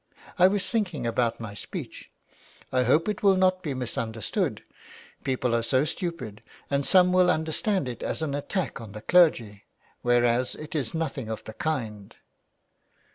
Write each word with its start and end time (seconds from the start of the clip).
I 0.39 0.47
was 0.47 0.67
thinking 0.67 1.05
about 1.05 1.39
my 1.39 1.53
speech. 1.53 2.11
I 2.71 2.85
hope 2.85 3.07
it 3.07 3.21
will 3.21 3.37
not 3.37 3.61
be 3.61 3.75
misunderstood. 3.75 4.63
People 5.23 5.53
are 5.53 5.61
so 5.61 5.85
stupid, 5.85 6.41
and 6.71 6.83
some 6.83 7.13
will 7.13 7.29
understand 7.29 7.87
it 7.87 8.01
as 8.01 8.23
an 8.23 8.33
attack 8.33 8.81
on 8.81 8.93
the 8.93 9.01
clergy, 9.03 9.65
whereas 10.01 10.55
it 10.55 10.73
is 10.73 10.95
nothing 10.95 11.29
of 11.29 11.43
the 11.43 11.53
kind." 11.53 12.15